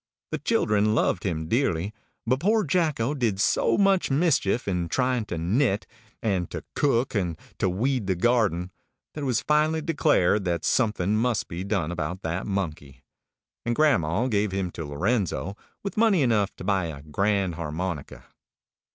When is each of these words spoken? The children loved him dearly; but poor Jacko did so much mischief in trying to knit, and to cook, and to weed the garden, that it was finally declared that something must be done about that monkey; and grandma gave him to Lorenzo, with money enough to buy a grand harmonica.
The 0.31 0.39
children 0.39 0.95
loved 0.95 1.25
him 1.25 1.47
dearly; 1.47 1.93
but 2.25 2.39
poor 2.39 2.63
Jacko 2.63 3.13
did 3.13 3.39
so 3.39 3.77
much 3.77 4.09
mischief 4.09 4.67
in 4.67 4.89
trying 4.89 5.25
to 5.25 5.37
knit, 5.37 5.85
and 6.23 6.49
to 6.49 6.63
cook, 6.73 7.13
and 7.13 7.37
to 7.59 7.69
weed 7.69 8.07
the 8.07 8.15
garden, 8.15 8.71
that 9.13 9.21
it 9.21 9.25
was 9.25 9.43
finally 9.43 9.79
declared 9.79 10.43
that 10.45 10.65
something 10.65 11.15
must 11.15 11.47
be 11.47 11.63
done 11.63 11.91
about 11.91 12.23
that 12.23 12.47
monkey; 12.47 13.03
and 13.63 13.75
grandma 13.75 14.25
gave 14.25 14.51
him 14.51 14.71
to 14.71 14.85
Lorenzo, 14.85 15.55
with 15.83 15.97
money 15.97 16.23
enough 16.23 16.55
to 16.55 16.63
buy 16.63 16.85
a 16.87 17.03
grand 17.03 17.53
harmonica. 17.53 18.23